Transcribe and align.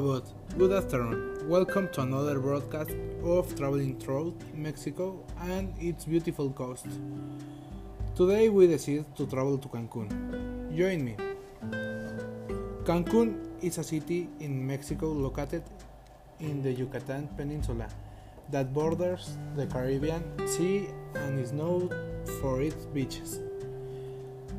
about? 0.00 0.24
Good 0.56 0.72
afternoon. 0.72 1.46
Welcome 1.46 1.90
to 1.92 2.00
another 2.00 2.40
broadcast 2.40 2.92
of 3.22 3.54
traveling 3.54 3.98
through 4.00 4.34
Mexico 4.54 5.22
and 5.42 5.74
its 5.78 6.06
beautiful 6.06 6.48
coast. 6.50 6.86
Today 8.14 8.48
we 8.48 8.66
decide 8.66 9.04
to 9.16 9.26
travel 9.26 9.58
to 9.58 9.68
Cancun. 9.68 10.08
Join 10.74 11.04
me. 11.04 11.16
Cancun 12.84 13.28
is 13.60 13.76
a 13.76 13.84
city 13.84 14.30
in 14.40 14.66
Mexico 14.66 15.08
located 15.12 15.64
in 16.38 16.62
the 16.62 16.72
Yucatan 16.72 17.28
Peninsula 17.36 17.88
that 18.50 18.72
borders 18.72 19.36
the 19.54 19.66
Caribbean 19.66 20.24
Sea 20.48 20.88
and 21.14 21.38
is 21.38 21.52
known 21.52 21.90
for 22.40 22.62
its 22.62 22.86
beaches. 22.86 23.40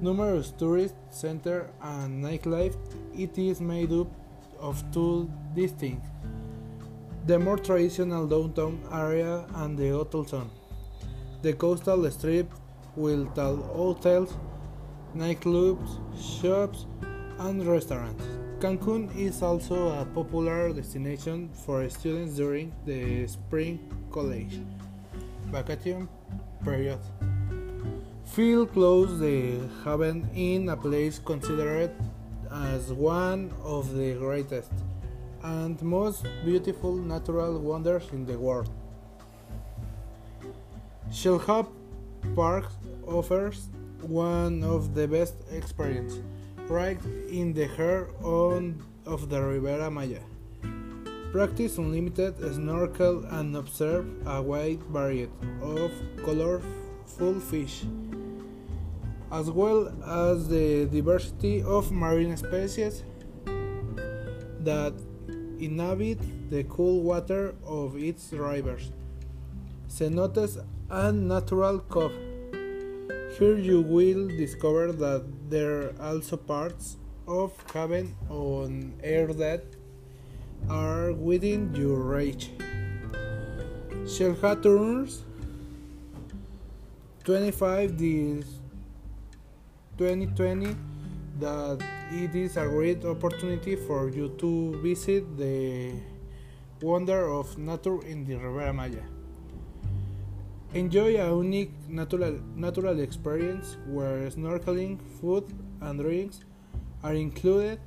Numerous 0.02 0.52
tourist 0.52 0.94
centers 1.10 1.68
and 1.82 2.24
nightlife, 2.24 2.76
it 3.18 3.36
is 3.40 3.60
made 3.60 3.92
up 3.92 4.08
of 4.62 4.84
two 4.92 5.30
distinct 5.56 6.06
the 7.28 7.38
more 7.38 7.58
traditional 7.58 8.26
downtown 8.26 8.80
area 8.92 9.46
and 9.56 9.78
the 9.78 9.90
hotel 9.90 10.24
zone. 10.26 10.50
The 11.44 11.54
coastal 11.54 12.10
strip 12.10 12.52
will 12.96 13.26
tell 13.36 13.58
hotels, 13.58 14.34
nightclubs, 15.16 16.00
shops, 16.20 16.88
and 17.40 17.66
restaurants. 17.66 18.24
Cancun 18.60 19.16
is 19.16 19.42
also 19.42 20.00
a 20.00 20.06
popular 20.06 20.74
destination 20.74 21.50
for 21.66 21.88
students 21.90 22.36
during 22.36 22.74
the 22.86 23.28
spring 23.28 23.80
college 24.12 24.60
vacation 25.52 26.08
period. 26.64 27.00
Feel 28.26 28.66
close 28.66 29.20
the 29.20 29.60
haven 29.84 30.30
in 30.34 30.70
a 30.70 30.78
place 30.78 31.20
considered 31.20 31.92
as 32.52 32.92
one 32.92 33.54
of 33.64 33.94
the 33.96 34.14
greatest 34.14 34.72
and 35.44 35.82
most 35.82 36.26
beautiful 36.44 36.96
natural 36.96 37.60
wonders 37.60 38.08
in 38.12 38.26
the 38.26 38.38
world. 38.38 38.70
Xel-Há 41.10 41.68
Park 42.36 42.66
offers 43.08 43.70
one 44.02 44.64
of 44.64 44.94
the 44.94 45.08
best 45.08 45.36
experiences 45.52 46.22
right 46.68 47.00
in 47.30 47.54
the 47.54 47.68
heart 47.68 48.10
of 49.06 49.30
the 49.30 49.42
Riviera 49.42 49.90
Maya. 49.90 50.22
Practice 51.32 51.78
unlimited 51.78 52.38
snorkel 52.54 53.26
and 53.26 53.56
observe 53.56 54.06
a 54.26 54.42
wide 54.42 54.84
variety 54.84 55.30
of 55.62 55.92
colorful 56.24 57.40
fish 57.40 57.84
as 59.32 59.50
well 59.50 59.88
as 60.06 60.50
the 60.50 60.86
diversity 60.86 61.64
of 61.64 61.92
marine 61.92 62.36
species 62.36 63.04
that 64.60 64.94
inhabit 65.60 66.20
the 66.50 66.64
cool 66.66 67.02
water 67.02 67.56
of 67.66 67.96
its 67.96 68.34
rivers, 68.34 68.92
cenotes, 69.88 70.64
and 70.90 71.28
natural 71.28 71.80
cove. 71.80 72.12
Here 73.40 73.58
you 73.58 73.82
will 73.82 74.28
discover 74.28 74.92
that 74.92 75.24
there 75.50 75.94
are 76.00 76.16
also 76.16 76.36
parts 76.36 76.98
of 77.28 77.54
heaven 77.74 78.16
on 78.30 78.94
earth 79.04 79.38
that 79.38 79.64
are 80.70 81.14
within 81.14 81.74
your 81.74 82.00
reach. 82.00 82.52
Xel-Há 84.04 84.62
25 87.24 87.98
this 87.98 88.61
2020 89.98 90.76
that 91.40 91.80
it 92.12 92.36
is 92.36 92.58
a 92.58 92.66
great 92.68 93.04
opportunity 93.06 93.76
for 93.76 94.10
you 94.10 94.30
to 94.38 94.80
visit 94.82 95.26
the 95.38 95.94
wonder 96.82 97.30
of 97.30 97.58
nature 97.58 98.02
in 98.06 98.26
the 98.26 98.36
Riviera 98.36 98.74
Maya. 98.74 99.04
Enjoy 100.74 101.20
a 101.20 101.28
unique 101.36 101.74
natural, 101.90 102.40
natural 102.56 103.00
experience 103.00 103.78
where 103.88 104.30
snorkeling, 104.30 105.00
food, 105.20 105.44
and 105.82 106.00
drinks 106.00 106.40
are 107.04 107.14
included 107.14 107.80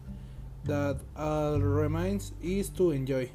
that 0.65 1.01
all 1.17 1.59
remains 1.59 2.33
is 2.43 2.69
to 2.71 2.91
enjoy. 2.91 3.31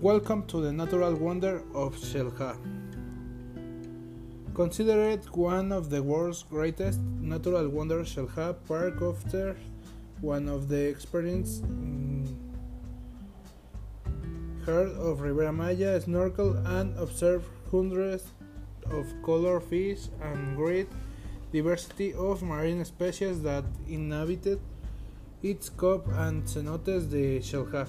Welcome 0.00 0.46
to 0.46 0.60
the 0.60 0.72
natural 0.72 1.14
wonder 1.14 1.62
of 1.74 1.96
Xel-Há. 1.96 2.83
Considered 4.54 5.24
one 5.34 5.72
of 5.72 5.90
the 5.90 6.00
world's 6.00 6.44
greatest 6.44 7.00
natural 7.00 7.68
wonders, 7.68 8.14
Xel-Há 8.14 8.54
Park 8.68 9.02
offers 9.02 9.56
one 10.20 10.48
of 10.48 10.68
the 10.68 10.80
experience 10.80 11.58
mm, 11.58 12.24
heard 14.64 14.92
of 14.92 15.22
Riviera 15.22 15.52
Maya, 15.52 16.00
snorkel 16.00 16.54
and 16.78 16.96
observe 16.96 17.44
hundreds 17.72 18.22
of 18.92 19.12
color 19.24 19.58
fish 19.58 20.06
and 20.22 20.56
great 20.56 20.86
diversity 21.52 22.14
of 22.14 22.40
marine 22.40 22.84
species 22.84 23.42
that 23.42 23.64
inhabited 23.88 24.60
its 25.42 25.68
cove 25.68 26.06
and 26.12 26.44
cenotes 26.44 27.10
de 27.10 27.40
Xel-Há. 27.40 27.88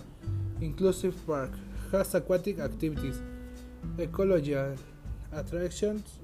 Inclusive 0.62 1.16
park 1.28 1.52
has 1.92 2.16
aquatic 2.16 2.58
activities, 2.58 3.22
ecological 4.00 4.76
attractions, 5.32 6.20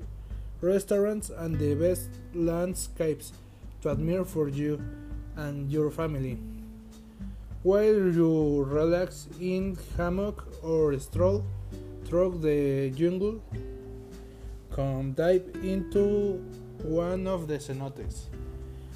restaurants, 0.61 1.29
and 1.29 1.57
the 1.59 1.75
best 1.75 2.09
landscapes 2.33 3.33
to 3.81 3.89
admire 3.89 4.23
for 4.23 4.47
you 4.47 4.79
and 5.35 5.71
your 5.71 5.89
family. 5.89 6.39
While 7.63 8.11
you 8.13 8.63
relax 8.63 9.27
in 9.39 9.77
hammock 9.97 10.47
or 10.63 10.97
stroll 10.99 11.43
through 12.05 12.39
the 12.39 12.89
jungle, 12.91 13.41
come 14.71 15.13
dive 15.13 15.45
into 15.61 16.41
one 16.83 17.27
of 17.27 17.47
the 17.47 17.57
cenotes, 17.59 18.29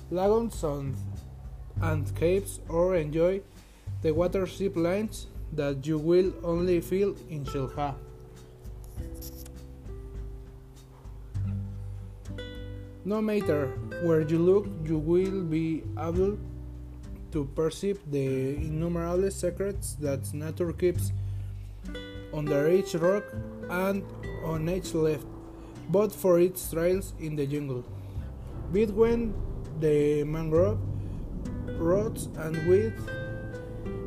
lagoons, 0.09 0.63
and 1.81 2.15
caves, 2.15 2.59
or 2.69 2.95
enjoy 2.95 3.41
the 4.01 4.11
water 4.13 4.47
zip 4.47 4.75
lines 4.75 5.27
that 5.53 5.85
you 5.85 5.97
will 5.97 6.33
only 6.43 6.81
feel 6.81 7.15
in 7.29 7.45
Xel-Há. 7.45 7.95
No 13.07 13.21
matter 13.21 13.67
where 14.01 14.21
you 14.21 14.39
look, 14.39 14.65
you 14.83 14.97
will 14.97 15.43
be 15.43 15.83
able 15.93 16.39
to 17.31 17.45
perceive 17.53 17.99
the 18.09 18.55
innumerable 18.55 19.29
secrets 19.29 19.93
that 20.01 20.33
nature 20.33 20.73
keeps 20.73 21.11
under 22.33 22.67
each 22.67 22.95
rock 22.95 23.23
and 23.69 24.03
on 24.43 24.67
each 24.67 24.95
leaf, 24.95 25.21
but 25.89 26.11
for 26.11 26.39
its 26.39 26.71
trails 26.71 27.13
in 27.19 27.35
the 27.35 27.45
jungle. 27.45 27.85
Between 28.73 29.35
the 29.79 30.23
mangrove 30.23 30.79
roads 31.77 32.27
and 32.37 32.57
with 32.67 32.97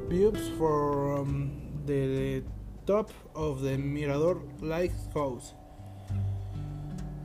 views 0.08 0.48
from 0.58 1.52
the 1.86 2.42
top 2.84 3.12
of 3.36 3.60
the 3.60 3.78
Mirador 3.78 4.42
Lighthouse 4.60 5.54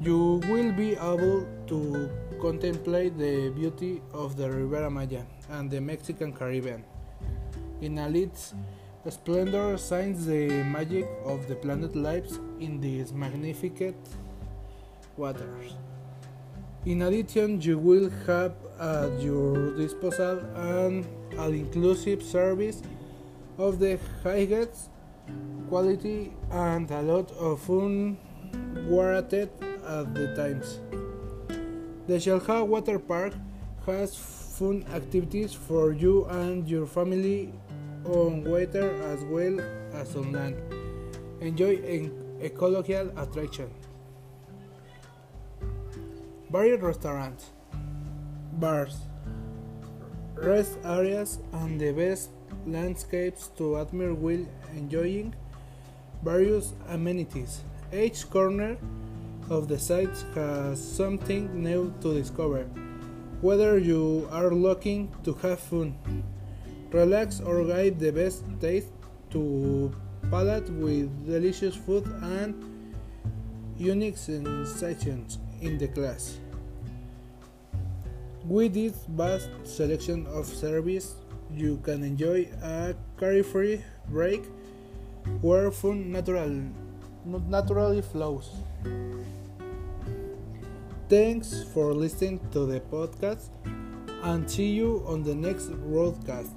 you 0.04 0.42
will 0.50 0.74
be 0.74 0.92
able 0.94 1.48
to 1.66 2.10
contemplate 2.42 3.18
the 3.18 3.50
beauty 3.52 4.02
of 4.14 4.36
the 4.36 4.52
Riviera 4.52 4.90
Maya 4.90 5.24
and 5.50 5.72
the 5.72 5.80
Mexican 5.80 6.34
Caribbean. 6.34 6.84
In 7.80 7.98
all 7.98 8.14
its 8.14 8.54
splendor 9.10 9.78
shines 9.78 10.26
the 10.26 10.64
magic 10.66 11.08
of 11.24 11.48
the 11.48 11.56
planet 11.56 11.96
lives 11.96 12.40
in 12.60 12.82
these 12.82 13.14
magnificent 13.14 13.96
waters. 15.16 15.76
In 16.86 17.04
addition, 17.04 17.62
you 17.62 17.78
will 17.78 18.10
have 18.28 18.56
at 18.80 19.22
your 19.22 19.74
disposal 19.78 20.40
an 20.56 21.08
all-inclusive 21.40 22.22
service 22.22 22.82
of 23.58 23.80
the 23.80 23.98
highest 24.22 24.90
quality 25.70 26.34
and 26.52 26.92
a 26.92 27.02
lot 27.02 27.32
of 27.38 27.62
fun 27.62 28.18
warranted 28.90 29.50
at 29.86 30.14
the 30.14 30.36
times. 30.36 30.80
The 32.08 32.16
Xel-Há 32.16 32.64
Water 32.66 33.00
Park 33.00 33.34
has 33.86 34.16
fun 34.16 34.86
activities 34.94 35.54
for 35.54 35.94
you 35.94 36.26
and 36.26 36.68
your 36.68 36.86
family 36.86 37.54
on 38.06 38.44
water 38.44 38.94
as 39.04 39.24
well 39.26 39.60
as 39.94 40.16
on 40.16 40.32
land. 40.32 40.56
Enjoy 41.42 41.76
an 41.78 42.12
ecological 42.42 43.12
attraction. 43.18 43.70
Various 46.52 46.82
restaurants, 46.82 47.52
bars, 48.54 48.98
rest 50.36 50.78
areas, 50.84 51.40
and 51.54 51.80
the 51.80 51.92
best 51.92 52.30
landscapes 52.68 53.48
to 53.58 53.78
admire 53.78 54.14
while 54.14 54.46
enjoying 54.76 55.34
various 56.24 56.74
amenities. 56.90 57.62
Each 57.92 58.30
corner 58.30 58.78
of 59.50 59.68
the 59.68 59.78
sites 59.78 60.26
has 60.36 60.82
something 60.82 61.50
new 61.62 61.94
to 62.02 62.14
discover. 62.14 62.64
Whether 63.42 63.78
you 63.78 64.28
are 64.32 64.52
looking 64.52 65.14
to 65.24 65.34
have 65.44 65.60
fun, 65.60 65.98
relax 66.92 67.42
or 67.42 67.66
guide 67.66 68.00
the 68.00 68.12
best 68.12 68.44
taste 68.62 68.94
to 69.32 69.94
palate 70.30 70.70
with 70.70 71.10
delicious 71.26 71.76
food 71.76 72.06
and 72.22 72.56
unique 73.78 74.18
sensations 74.18 75.40
in 75.62 75.78
the 75.78 75.88
class. 75.88 76.38
With 78.46 78.74
this 78.74 78.94
vast 79.08 79.50
selection 79.64 80.28
of 80.28 80.46
service, 80.46 81.16
you 81.52 81.78
can 81.84 82.04
enjoy 82.04 82.50
a 82.62 82.96
carefree 83.20 83.82
break 84.10 84.44
where 85.42 85.72
fun 85.72 86.12
natural, 86.12 86.52
naturally 87.26 88.02
flows. 88.02 88.50
Thanks 91.10 91.64
for 91.74 91.94
listening 91.94 92.40
to 92.52 92.66
the 92.66 92.80
podcast 92.80 93.50
and 94.24 94.50
see 94.50 94.72
you 94.72 95.04
on 95.08 95.24
the 95.24 95.36
next 95.36 95.68
broadcast. 95.68 96.56